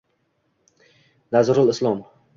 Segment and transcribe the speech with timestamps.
[1.31, 2.01] Nazrul Islom